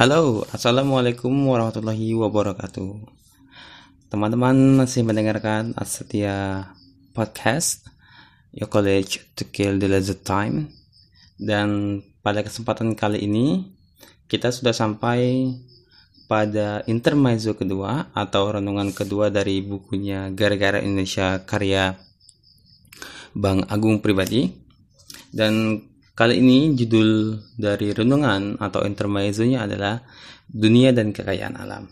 [0.00, 3.04] Halo, Assalamualaikum warahmatullahi wabarakatuh.
[4.08, 6.72] Teman-teman masih mendengarkan Asetia
[7.12, 7.84] Podcast
[8.48, 10.72] Your College to Kill the Leisure Time.
[11.36, 13.68] Dan pada kesempatan kali ini
[14.24, 15.52] Kita sudah sampai
[16.24, 21.92] pada intermezzo kedua Atau renungan kedua dari bukunya Gara-Gara Indonesia karya
[23.36, 24.48] Bang Agung Pribadi.
[25.28, 30.04] Dan Kali ini judul dari renungan atau intermezzonya adalah
[30.50, 31.86] Dunia dan Kekayaan Alam.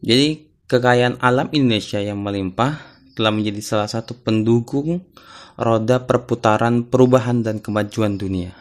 [0.00, 2.80] Jadi kekayaan alam Indonesia yang melimpah
[3.12, 5.04] telah menjadi salah satu pendukung
[5.60, 8.56] roda perputaran perubahan dan kemajuan dunia.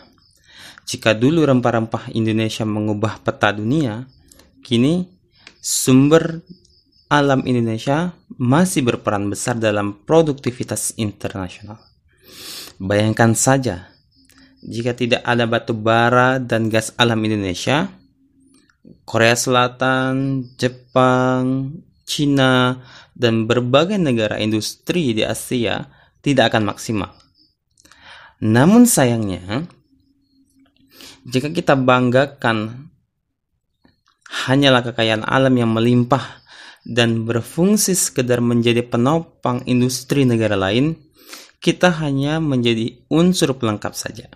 [0.83, 4.09] Jika dulu rempah-rempah Indonesia mengubah peta dunia,
[4.65, 5.07] kini
[5.63, 6.43] sumber
[7.07, 11.88] alam Indonesia masih berperan besar dalam produktivitas internasional.
[12.79, 13.91] Bayangkan saja,
[14.63, 17.91] jika tidak ada batu bara dan gas alam Indonesia,
[19.03, 21.75] Korea Selatan, Jepang,
[22.07, 22.79] Cina,
[23.11, 25.91] dan berbagai negara industri di Asia
[26.23, 27.11] tidak akan maksimal.
[28.39, 29.67] Namun sayangnya,
[31.27, 32.87] jika kita banggakan
[34.47, 36.39] hanyalah kekayaan alam yang melimpah
[36.87, 40.95] dan berfungsi sekedar menjadi penopang industri negara lain,
[41.59, 44.31] kita hanya menjadi unsur pelengkap saja.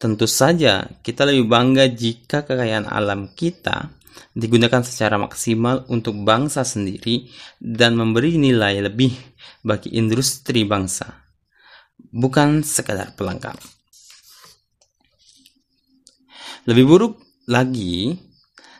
[0.00, 3.92] Tentu saja, kita lebih bangga jika kekayaan alam kita
[4.34, 9.12] digunakan secara maksimal untuk bangsa sendiri dan memberi nilai lebih
[9.60, 11.04] bagi industri bangsa,
[12.10, 13.60] bukan sekadar pelengkap.
[16.64, 17.14] Lebih buruk
[17.48, 18.16] lagi,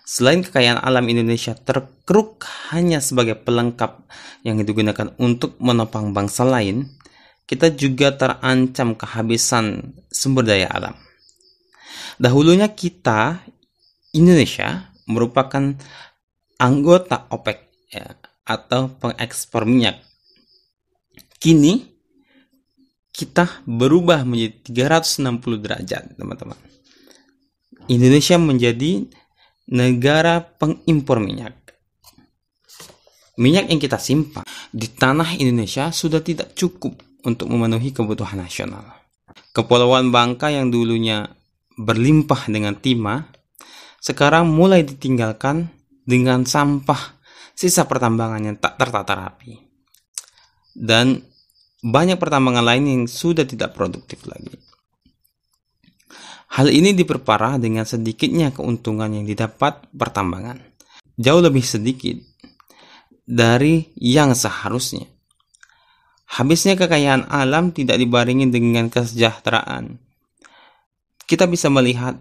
[0.05, 4.05] selain kekayaan alam Indonesia terkeruk hanya sebagai pelengkap
[4.45, 7.00] yang digunakan untuk menopang bangsa lain,
[7.51, 10.95] kita juga terancam kehabisan sumber daya alam.
[12.15, 13.43] Dahulunya kita,
[14.15, 15.75] Indonesia, merupakan
[16.63, 17.59] anggota OPEC
[17.91, 18.07] ya,
[18.47, 19.99] atau pengekspor minyak.
[21.43, 21.91] Kini,
[23.11, 26.55] kita berubah menjadi 360 derajat, teman-teman.
[27.91, 29.11] Indonesia menjadi
[29.67, 31.59] negara pengimpor minyak.
[33.43, 38.85] Minyak yang kita simpan di tanah Indonesia sudah tidak cukup untuk memenuhi kebutuhan nasional.
[39.51, 41.27] Kepulauan Bangka yang dulunya
[41.75, 43.31] berlimpah dengan timah,
[44.01, 45.69] sekarang mulai ditinggalkan
[46.07, 47.21] dengan sampah
[47.53, 49.59] sisa pertambangan yang tak tertata rapi.
[50.71, 51.21] Dan
[51.83, 54.55] banyak pertambangan lain yang sudah tidak produktif lagi.
[56.51, 60.59] Hal ini diperparah dengan sedikitnya keuntungan yang didapat pertambangan.
[61.15, 62.17] Jauh lebih sedikit
[63.23, 65.07] dari yang seharusnya.
[66.31, 69.99] Habisnya kekayaan alam tidak dibarengi dengan kesejahteraan.
[71.27, 72.15] Kita bisa melihat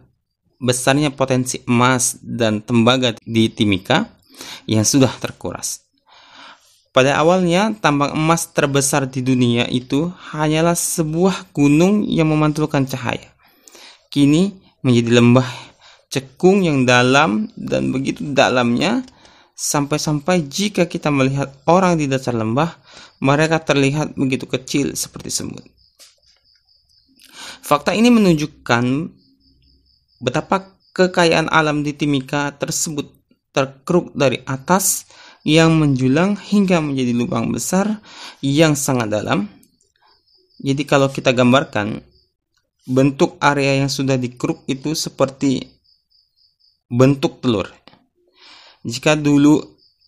[0.58, 4.10] besarnya potensi emas dan tembaga di Timika
[4.66, 5.86] yang sudah terkuras.
[6.90, 13.30] Pada awalnya, tambang emas terbesar di dunia itu hanyalah sebuah gunung yang memantulkan cahaya.
[14.10, 15.50] Kini menjadi lembah
[16.10, 19.06] cekung yang dalam dan begitu dalamnya
[19.60, 22.80] Sampai-sampai jika kita melihat orang di dasar lembah,
[23.20, 25.68] mereka terlihat begitu kecil seperti semut.
[27.60, 29.12] Fakta ini menunjukkan
[30.24, 33.12] betapa kekayaan alam di Timika tersebut
[33.52, 35.04] terkeruk dari atas
[35.44, 38.00] yang menjulang hingga menjadi lubang besar
[38.40, 39.52] yang sangat dalam.
[40.64, 42.00] Jadi kalau kita gambarkan
[42.88, 45.68] bentuk area yang sudah dikeruk itu seperti
[46.88, 47.68] bentuk telur.
[48.88, 49.60] Jika dulu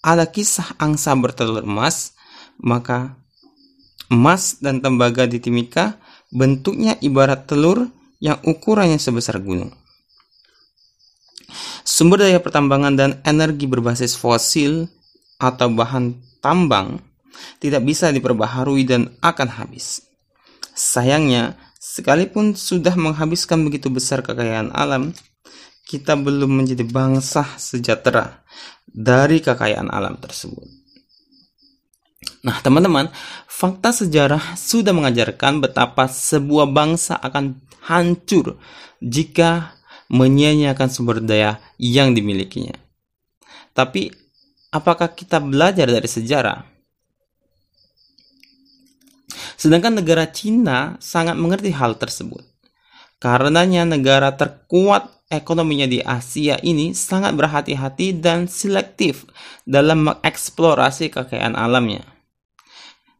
[0.02, 2.16] ada kisah angsa bertelur emas,
[2.58, 3.20] maka
[4.08, 6.00] emas dan tembaga di Timika
[6.32, 7.92] bentuknya ibarat telur
[8.24, 9.74] yang ukurannya sebesar gunung.
[11.82, 14.88] Sumber daya pertambangan dan energi berbasis fosil
[15.42, 17.02] atau bahan tambang
[17.58, 20.06] tidak bisa diperbaharui dan akan habis.
[20.72, 25.12] Sayangnya, sekalipun sudah menghabiskan begitu besar kekayaan alam,
[25.92, 28.40] kita belum menjadi bangsa sejahtera
[28.88, 30.64] dari kekayaan alam tersebut.
[32.48, 33.12] Nah, teman-teman,
[33.52, 38.56] fakta sejarah sudah mengajarkan betapa sebuah bangsa akan hancur
[39.04, 39.76] jika
[40.08, 42.74] menyia-nyiakan sumber daya yang dimilikinya.
[43.76, 44.08] Tapi,
[44.72, 46.72] apakah kita belajar dari sejarah?
[49.60, 52.51] Sedangkan negara Cina sangat mengerti hal tersebut.
[53.22, 59.30] Karenanya negara terkuat ekonominya di Asia ini sangat berhati-hati dan selektif
[59.62, 62.02] dalam mengeksplorasi kekayaan alamnya.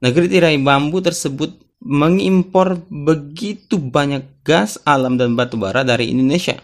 [0.02, 1.54] Negeri tirai bambu tersebut
[1.86, 6.58] mengimpor begitu banyak gas alam dan batu bara dari Indonesia.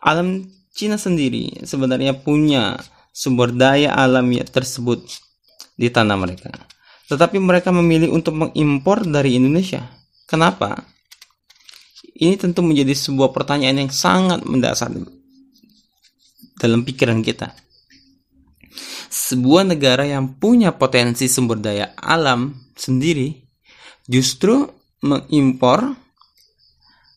[0.00, 2.80] alam Cina sendiri sebenarnya punya
[3.12, 5.04] sumber daya alam tersebut
[5.76, 6.48] di tanah mereka.
[7.12, 9.84] Tetapi mereka memilih untuk mengimpor dari Indonesia.
[10.24, 10.80] Kenapa?
[12.16, 14.90] Ini tentu menjadi sebuah pertanyaan yang sangat mendasar
[16.60, 17.54] dalam pikiran kita.
[19.10, 23.34] Sebuah negara yang punya potensi sumber daya alam sendiri
[24.06, 24.68] justru
[25.02, 25.96] mengimpor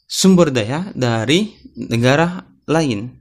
[0.07, 3.13] sumber daya dari negara lain.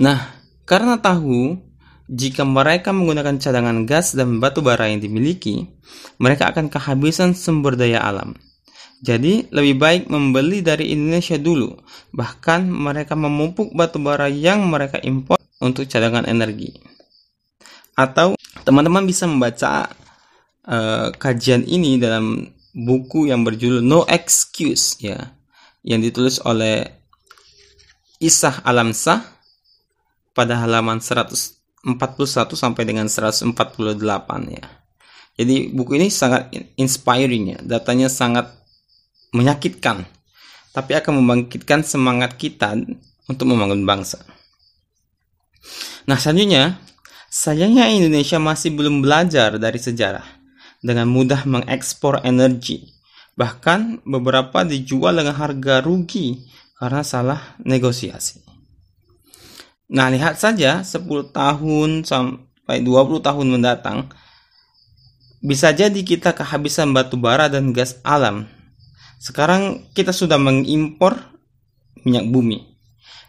[0.00, 1.71] Nah, karena tahu
[2.12, 5.64] jika mereka menggunakan cadangan gas dan batu bara yang dimiliki,
[6.20, 8.36] mereka akan kehabisan sumber daya alam.
[9.00, 11.72] Jadi, lebih baik membeli dari Indonesia dulu.
[12.12, 16.76] Bahkan mereka memupuk batu bara yang mereka impor untuk cadangan energi.
[17.96, 19.88] Atau teman-teman bisa membaca
[20.68, 22.44] uh, kajian ini dalam
[22.76, 25.32] buku yang berjudul No Excuse ya,
[25.80, 26.86] yang ditulis oleh
[28.20, 29.24] Isah Alamsah
[30.36, 31.02] pada halaman
[31.82, 33.58] 141 sampai dengan 148
[34.54, 34.64] ya.
[35.34, 38.52] Jadi buku ini sangat inspiring ya, datanya sangat
[39.32, 40.04] menyakitkan,
[40.70, 42.76] tapi akan membangkitkan semangat kita
[43.26, 44.20] untuk membangun bangsa.
[46.04, 46.78] Nah selanjutnya,
[47.32, 50.26] sayangnya Indonesia masih belum belajar dari sejarah
[50.84, 52.92] dengan mudah mengekspor energi.
[53.32, 56.44] Bahkan beberapa dijual dengan harga rugi
[56.76, 58.51] karena salah negosiasi.
[59.92, 61.04] Nah, lihat saja 10
[61.36, 64.08] tahun sampai 20 tahun mendatang
[65.44, 68.48] bisa jadi kita kehabisan batu bara dan gas alam.
[69.20, 71.20] Sekarang kita sudah mengimpor
[72.08, 72.72] minyak bumi.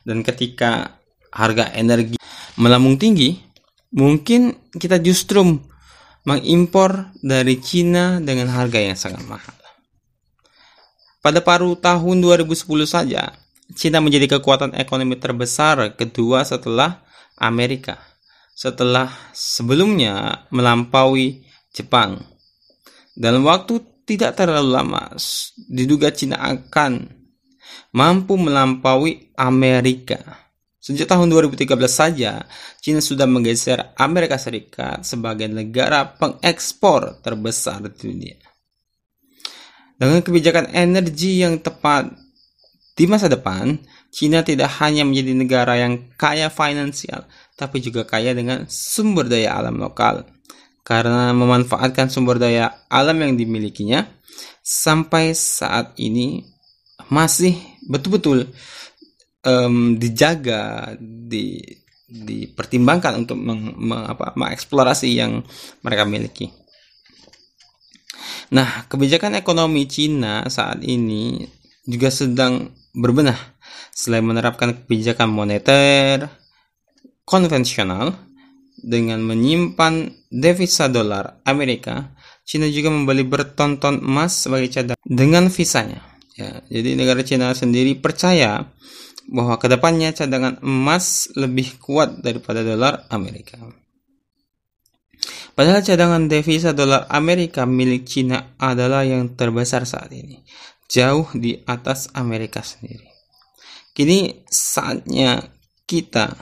[0.08, 1.04] Dan ketika
[1.36, 2.16] harga energi
[2.56, 3.44] melambung tinggi,
[3.92, 5.60] mungkin kita justru
[6.24, 9.56] mengimpor dari Cina dengan harga yang sangat mahal.
[11.24, 13.36] Pada paruh tahun 2010 saja,
[13.74, 17.02] Cina menjadi kekuatan ekonomi terbesar kedua setelah
[17.38, 17.98] Amerika.
[18.54, 21.42] Setelah sebelumnya melampaui
[21.74, 22.22] Jepang.
[23.18, 25.04] Dalam waktu tidak terlalu lama,
[25.70, 27.10] diduga Cina akan
[27.94, 30.44] mampu melampaui Amerika.
[30.84, 32.44] Sejak tahun 2013 saja,
[32.84, 38.38] Cina sudah menggeser Amerika Serikat sebagai negara pengekspor terbesar di dunia.
[39.96, 42.12] Dengan kebijakan energi yang tepat
[42.94, 43.82] di masa depan,
[44.14, 47.26] Cina tidak hanya menjadi negara yang kaya finansial,
[47.58, 50.30] tapi juga kaya dengan sumber daya alam lokal.
[50.86, 54.06] Karena memanfaatkan sumber daya alam yang dimilikinya,
[54.62, 56.46] sampai saat ini
[57.10, 57.58] masih
[57.90, 58.54] betul-betul
[59.42, 61.58] um, dijaga, di,
[62.06, 65.42] dipertimbangkan untuk meng, meng, apa, mengeksplorasi yang
[65.82, 66.54] mereka miliki.
[68.54, 71.42] Nah, kebijakan ekonomi Cina saat ini
[71.84, 73.38] juga sedang berbenah
[73.94, 76.30] selain menerapkan kebijakan moneter
[77.24, 78.16] konvensional
[78.84, 82.12] dengan menyimpan devisa dolar Amerika,
[82.44, 86.04] Cina juga membeli bertonton emas sebagai cadangan dengan visanya.
[86.36, 88.68] Ya, jadi negara Cina sendiri percaya
[89.32, 93.62] bahwa ke depannya cadangan emas lebih kuat daripada dolar Amerika.
[95.54, 100.42] Padahal cadangan devisa dolar Amerika milik Cina adalah yang terbesar saat ini
[100.90, 103.06] jauh di atas Amerika sendiri.
[103.94, 105.46] Kini saatnya
[105.86, 106.34] kita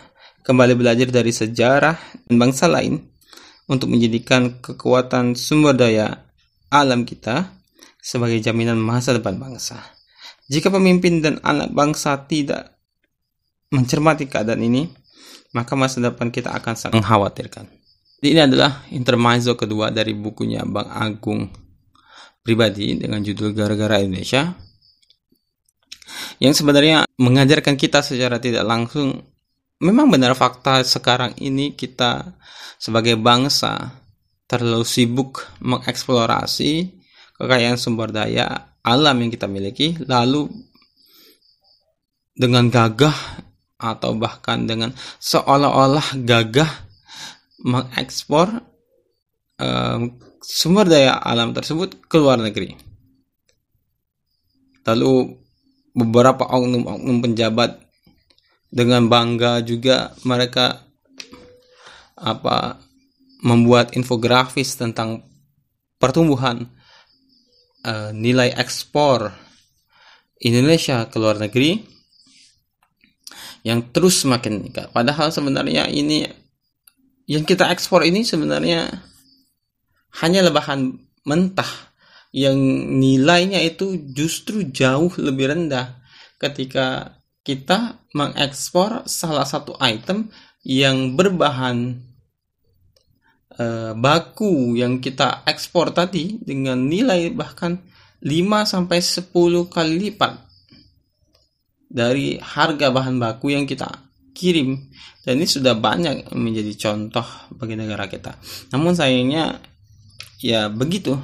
[0.48, 1.96] kembali belajar dari sejarah
[2.28, 3.00] dan bangsa lain
[3.68, 6.28] untuk menjadikan kekuatan sumber daya
[6.72, 7.52] alam kita
[8.00, 9.80] sebagai jaminan masa depan bangsa.
[10.48, 12.80] Jika pemimpin dan anak bangsa tidak
[13.72, 14.88] mencermati keadaan ini,
[15.56, 17.81] maka masa depan kita akan sangat mengkhawatirkan.
[18.22, 21.50] Ini adalah intermezzo kedua dari bukunya Bang Agung
[22.46, 24.54] pribadi dengan judul Gara-gara Indonesia
[26.38, 29.26] yang sebenarnya mengajarkan kita secara tidak langsung
[29.82, 32.38] memang benar fakta sekarang ini kita
[32.78, 33.90] sebagai bangsa
[34.46, 36.94] terlalu sibuk mengeksplorasi
[37.42, 40.46] kekayaan sumber daya alam yang kita miliki lalu
[42.38, 43.18] dengan gagah
[43.82, 46.91] atau bahkan dengan seolah-olah gagah
[47.62, 48.62] mengekspor
[49.62, 52.74] um, sumber daya alam tersebut ke luar negeri.
[54.82, 55.38] Lalu
[55.94, 57.78] beberapa oknum-oknum penjabat
[58.72, 60.82] dengan bangga juga mereka
[62.18, 62.80] apa
[63.44, 65.26] membuat infografis tentang
[66.02, 66.70] pertumbuhan
[67.86, 69.30] uh, nilai ekspor
[70.42, 71.78] Indonesia ke luar negeri
[73.62, 74.90] yang terus semakin meningkat.
[74.90, 76.26] Padahal sebenarnya ini
[77.32, 78.92] yang kita ekspor ini sebenarnya
[80.20, 81.72] hanya bahan mentah.
[82.32, 82.60] Yang
[82.92, 86.00] nilainya itu justru jauh lebih rendah
[86.40, 90.28] ketika kita mengekspor salah satu item
[90.64, 92.04] yang berbahan
[93.56, 97.80] eh, baku yang kita ekspor tadi dengan nilai bahkan
[98.24, 98.28] 5
[98.64, 99.28] sampai 10
[99.72, 100.34] kali lipat
[101.92, 104.90] dari harga bahan baku yang kita kirim
[105.22, 108.36] dan ini sudah banyak menjadi contoh bagi negara kita.
[108.74, 109.62] Namun sayangnya
[110.42, 111.18] ya begitu.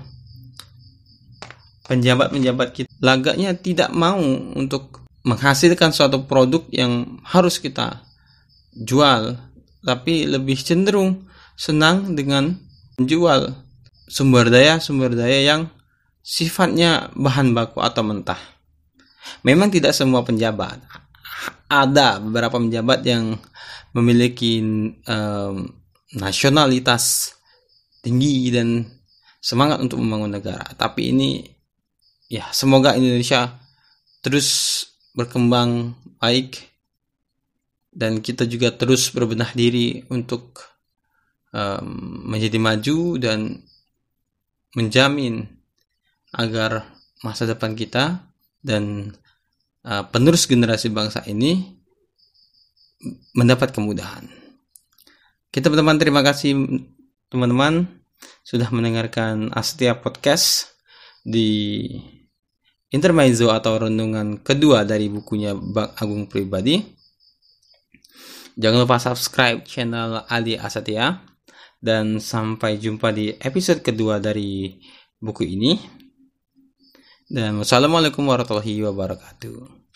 [1.88, 4.20] Penjabat-penjabat kita lagaknya tidak mau
[4.54, 8.04] untuk menghasilkan suatu produk yang harus kita
[8.76, 9.40] jual,
[9.84, 12.60] tapi lebih cenderung senang dengan
[13.00, 13.56] menjual
[14.08, 15.62] sumber daya sumber daya yang
[16.24, 18.40] sifatnya bahan baku atau mentah.
[19.44, 20.80] Memang tidak semua penjabat,
[21.68, 23.36] ada beberapa penjabat yang
[23.92, 24.62] memiliki
[25.08, 25.68] um,
[26.16, 27.36] nasionalitas
[28.02, 28.88] tinggi dan
[29.42, 30.64] semangat untuk membangun negara.
[30.76, 31.44] Tapi ini
[32.32, 33.56] ya semoga Indonesia
[34.24, 34.84] terus
[35.16, 36.60] berkembang baik
[37.98, 40.62] dan kita juga terus berbenah diri untuk
[41.56, 43.66] um, menjadi maju dan
[44.78, 45.48] menjamin
[46.36, 46.86] agar
[47.26, 48.30] masa depan kita
[48.62, 49.16] dan
[49.88, 51.80] uh, penerus generasi bangsa ini
[53.32, 54.28] mendapat kemudahan.
[55.48, 56.54] Kita teman-teman terima kasih
[57.32, 57.88] teman-teman
[58.44, 60.76] sudah mendengarkan Astia Podcast
[61.24, 61.84] di
[62.92, 66.84] intermezzo atau renungan kedua dari bukunya Bang Agung Pribadi.
[68.58, 71.22] Jangan lupa subscribe channel Ali Asatia
[71.78, 74.82] dan sampai jumpa di episode kedua dari
[75.22, 75.97] buku ini.
[77.28, 79.87] Dan wassalamualaikum warahmatullahi wabarakatuh.